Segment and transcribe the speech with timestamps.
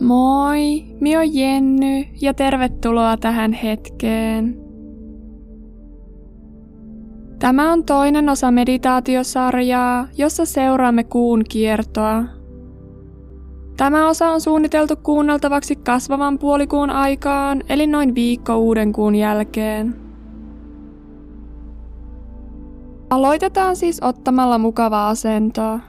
[0.00, 4.68] Moi, mi on Jenny ja tervetuloa tähän hetkeen.
[7.38, 12.24] Tämä on toinen osa meditaatiosarjaa, jossa seuraamme kuun kiertoa.
[13.76, 19.94] Tämä osa on suunniteltu kuunneltavaksi kasvavan puolikuun aikaan, eli noin viikko uuden kuun jälkeen.
[23.10, 25.80] Aloitetaan siis ottamalla mukava asento.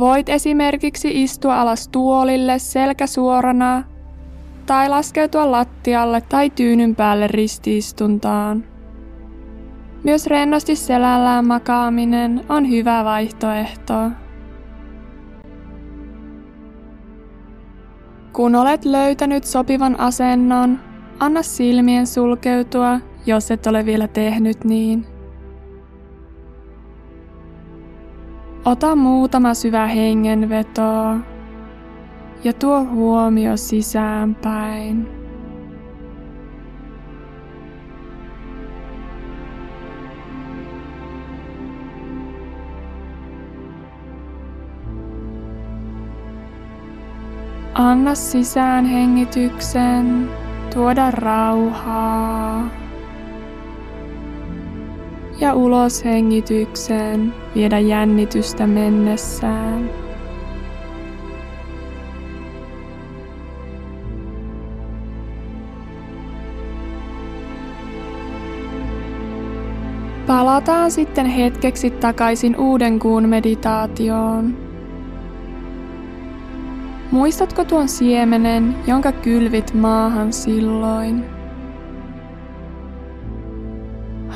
[0.00, 3.84] Voit esimerkiksi istua alas tuolille selkä suorana
[4.66, 8.64] tai laskeutua lattialle tai tyynyn päälle ristiistuntaan.
[10.04, 14.10] Myös rennosti selällään makaaminen on hyvä vaihtoehto.
[18.32, 20.80] Kun olet löytänyt sopivan asennon,
[21.18, 25.09] anna silmien sulkeutua, jos et ole vielä tehnyt niin.
[28.64, 31.16] Ota muutama syvä hengenveto
[32.44, 35.08] ja tuo huomio sisäänpäin.
[47.74, 50.30] Anna sisään hengityksen
[50.74, 52.66] tuoda rauhaa
[55.40, 59.90] ja ulos hengitykseen viedä jännitystä mennessään.
[70.26, 74.56] Palataan sitten hetkeksi takaisin uuden kuun meditaatioon.
[77.10, 81.40] Muistatko tuon siemenen, jonka kylvit maahan silloin?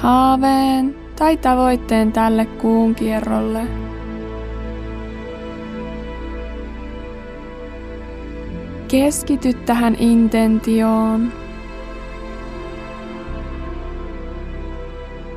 [0.04, 3.62] haaveen tai tavoitteen tälle kuun kierrolle.
[8.88, 11.32] Keskity tähän intentioon.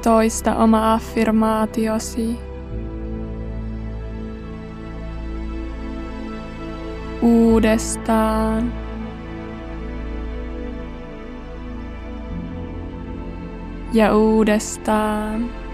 [0.04, 2.40] Toista oma affirmaatiosi.
[7.22, 8.74] Uudestaan.
[13.94, 15.67] ja uudestaan.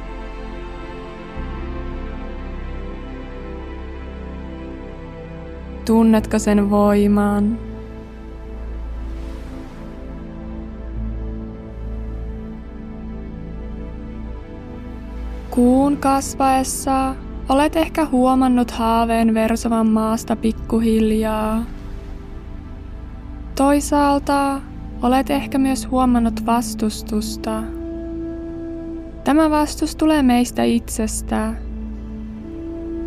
[5.85, 7.59] Tunnetko sen voiman?
[15.49, 17.15] Kuun kasvaessa
[17.49, 21.63] olet ehkä huomannut haaveen versovan maasta pikkuhiljaa.
[23.55, 24.61] Toisaalta
[25.01, 27.63] olet ehkä myös huomannut vastustusta.
[29.23, 31.53] Tämä vastus tulee meistä itsestä.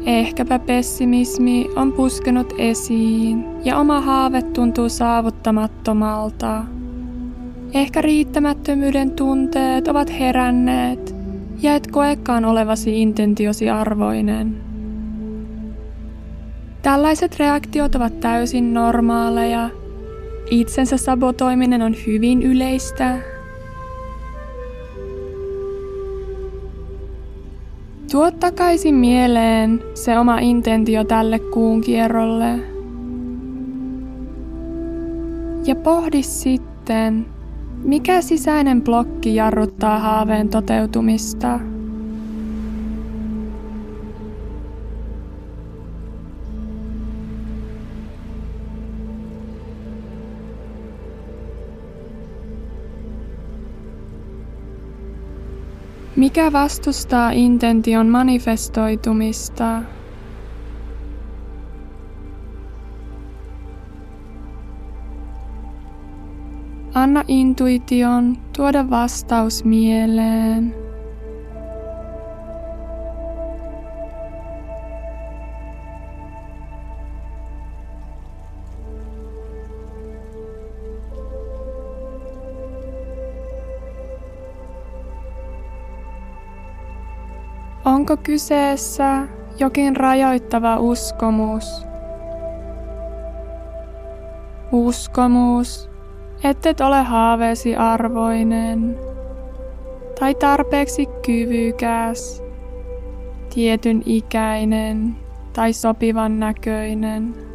[0.06, 6.64] Ehkäpä pessimismi on puskenut esiin ja oma haave tuntuu saavuttamattomalta.
[7.74, 11.14] Ehkä riittämättömyyden tunteet ovat heränneet
[11.62, 14.56] ja et koekaan olevasi intentiosi arvoinen.
[16.82, 19.70] Tällaiset reaktiot ovat täysin normaaleja.
[20.50, 23.18] Itsensä sabotoiminen on hyvin yleistä
[28.10, 32.60] Tuo takaisin mieleen se oma intentio tälle kuun kierrolle.
[35.66, 37.26] Ja pohdi sitten,
[37.82, 41.60] mikä sisäinen blokki jarruttaa haaveen toteutumista.
[56.16, 59.82] Mikä vastustaa intention manifestoitumista?
[66.94, 70.85] Anna intuition tuoda vastaus mieleen.
[88.06, 91.86] Onko kyseessä jokin rajoittava uskomus?
[94.72, 95.90] Uskomus,
[96.44, 98.98] ettet ole haaveesi arvoinen
[100.20, 102.42] tai tarpeeksi kyvykäs,
[103.54, 105.16] tietyn ikäinen
[105.52, 107.45] tai sopivan näköinen.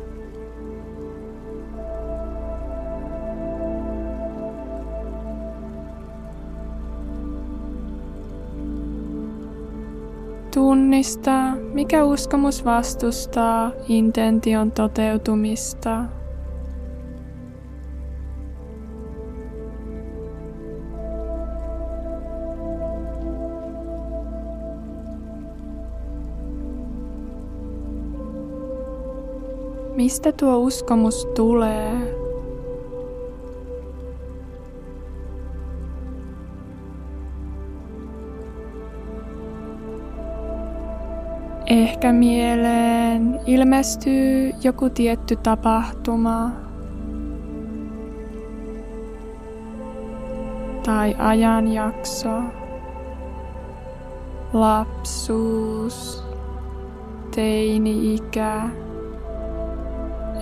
[10.92, 16.04] tunnistaa, mikä uskomus vastustaa intention toteutumista.
[29.96, 32.11] Mistä tuo uskomus tulee?
[41.72, 46.52] Ehkä mieleen ilmestyy joku tietty tapahtuma.
[50.86, 52.42] Tai ajanjakso,
[54.54, 56.24] lapsuus,
[57.36, 58.62] teini-ikä,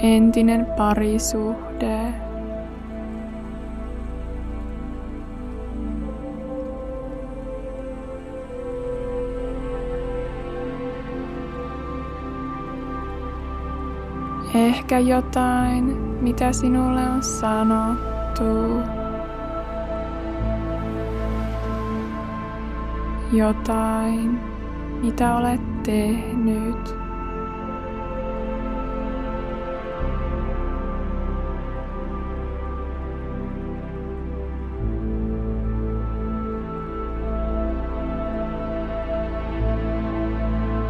[0.01, 2.28] entinen parisuhde.
[14.55, 15.85] Ehkä jotain,
[16.21, 18.81] mitä sinulle on sanottu.
[23.31, 24.39] Jotain,
[25.01, 26.98] mitä olet tehnyt.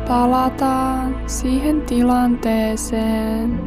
[0.10, 3.60] Palataan siihen tilanteeseen,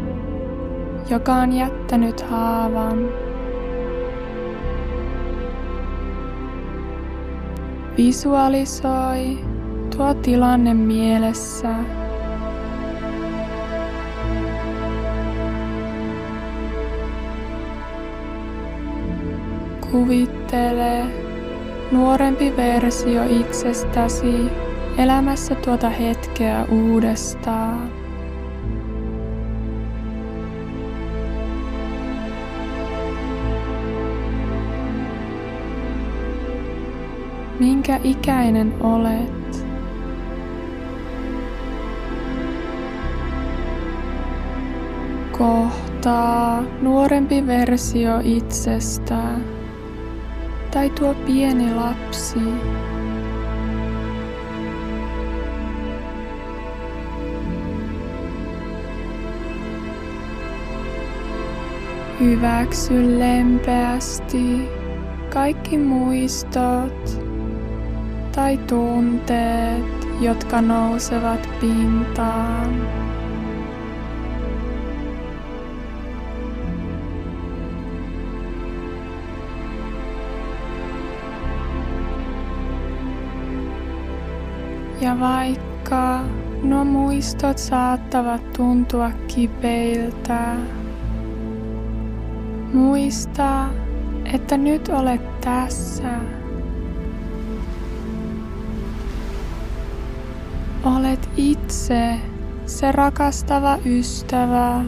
[1.10, 2.98] joka on jättänyt haavan.
[7.96, 9.38] Visualisoi
[9.96, 11.74] tuo tilanne mielessä.
[19.90, 21.04] Kuvittele
[21.92, 24.50] nuorempi versio itsestäsi
[24.98, 26.21] elämässä tuota hetkeä
[26.70, 27.90] uudestaan.
[37.58, 39.66] Minkä ikäinen olet?
[45.38, 49.44] Kohtaa nuorempi versio itsestään
[50.70, 52.40] tai tuo pieni lapsi.
[62.22, 64.68] Hyväksy lempeästi
[65.32, 67.22] kaikki muistot
[68.34, 72.86] tai tunteet, jotka nousevat pintaan.
[85.00, 86.20] Ja vaikka
[86.62, 90.56] nuo muistot saattavat tuntua kipeiltä,
[92.72, 93.68] Muista,
[94.34, 96.08] että nyt olet tässä.
[100.84, 102.14] Olet itse
[102.66, 104.84] se rakastava ystävä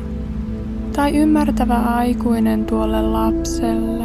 [0.97, 4.05] tai ymmärtävä aikuinen tuolle lapselle.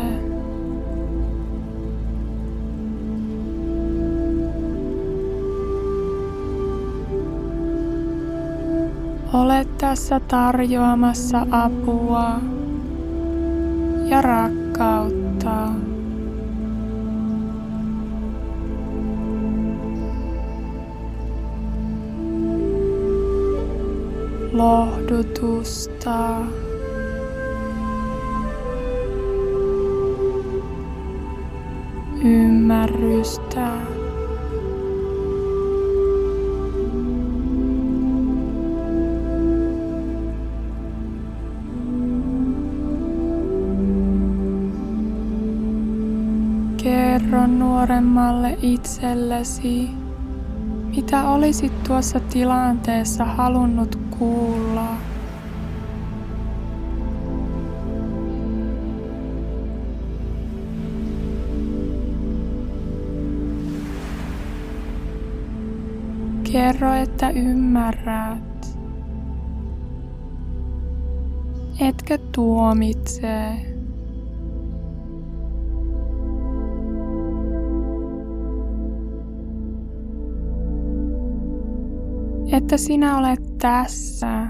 [9.34, 12.59] Olet tässä tarjoamassa apua
[14.22, 15.68] rakkautta.
[24.54, 26.36] Lohdutusta.
[32.24, 33.99] Ymmärrystä.
[47.80, 49.90] Nuoremmalle itsellesi,
[50.96, 54.88] mitä olisit tuossa tilanteessa halunnut kuulla.
[66.52, 68.78] Kerro, että ymmärrät,
[71.80, 73.69] etkä tuomitse.
[82.52, 84.48] Että sinä olet tässä,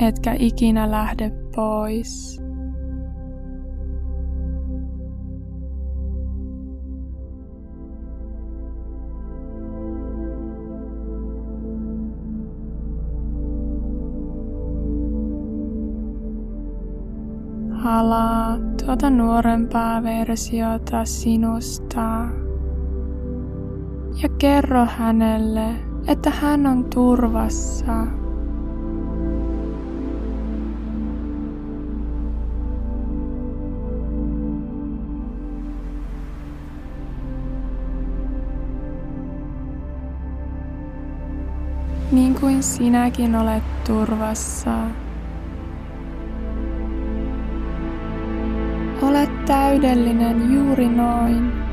[0.00, 2.40] etkä ikinä lähde pois.
[17.70, 22.28] Halaa tuota nuorempaa versiota sinusta
[24.22, 28.06] ja kerro hänelle, että hän on turvassa.
[42.12, 44.70] Niin kuin sinäkin olet turvassa.
[49.02, 51.63] Olet täydellinen juuri noin.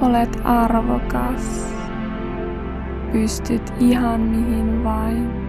[0.00, 1.74] Olet arvokas.
[3.12, 5.47] Pystyt ihan mihin vain.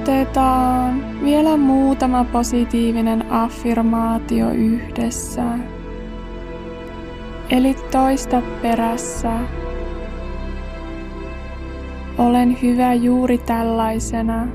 [0.00, 5.42] Otetaan vielä muutama positiivinen affirmaatio yhdessä.
[7.50, 9.32] Eli toista perässä.
[12.18, 14.46] Olen hyvä juuri tällaisena.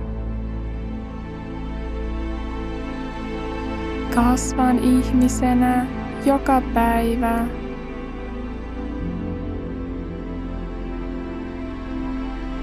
[4.15, 5.85] Kasvan ihmisenä
[6.25, 7.45] joka päivä.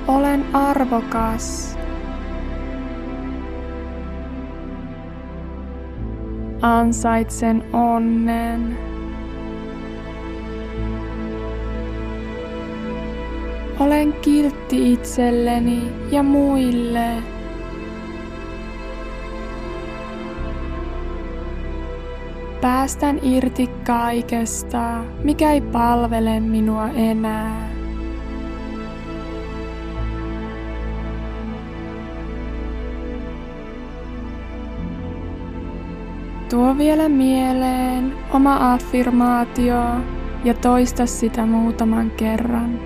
[0.09, 1.82] Olen arvokas.
[6.63, 8.79] Ansaitsen onnen.
[13.81, 17.23] Olen kiltti itselleni ja muille.
[22.61, 27.72] Päästän irti kaikesta, mikä ei palvele minua enää.
[36.53, 39.83] Tuo vielä mieleen oma affirmaatio
[40.45, 42.79] ja toista sitä muutaman kerran.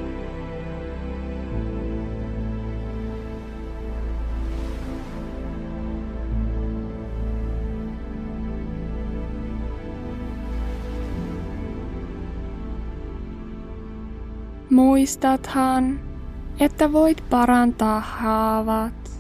[14.71, 16.01] Muistathan,
[16.61, 19.16] että voit parantaa haavat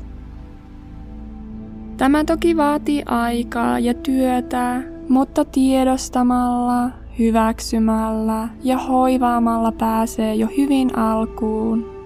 [1.96, 11.96] Tämä toki vaatii aikaa ja työtä, mutta tiedostamalla, hyväksymällä ja hoivaamalla pääsee jo hyvin alkuun.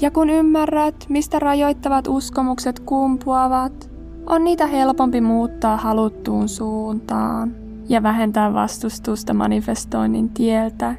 [0.00, 3.90] Ja kun ymmärrät, mistä rajoittavat uskomukset kumpuavat,
[4.26, 7.54] on niitä helpompi muuttaa haluttuun suuntaan
[7.88, 10.94] ja vähentää vastustusta manifestoinnin tieltä.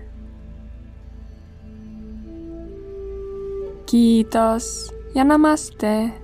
[3.86, 6.21] Kiitos ja namaste.